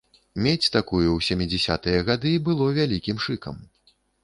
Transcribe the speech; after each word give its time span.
Мець 0.45 0.69
такую 0.75 1.01
ў 1.17 1.19
сямідзясятыя 1.27 2.01
гады 2.09 2.33
было 2.49 2.73
вялікім 2.81 3.23
шыкам. 3.29 3.63